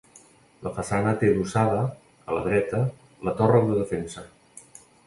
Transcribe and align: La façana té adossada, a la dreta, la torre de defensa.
La 0.67 0.71
façana 0.77 1.11
té 1.19 1.29
adossada, 1.33 1.83
a 2.31 2.39
la 2.39 2.43
dreta, 2.49 2.83
la 3.31 3.39
torre 3.45 3.65
de 3.71 3.79
defensa. 3.83 4.27